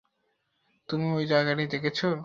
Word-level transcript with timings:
তুমি 0.89 1.05
ওই 1.11 1.25
জায়গাটি 1.27 1.63
দেখেছো? 1.67 2.05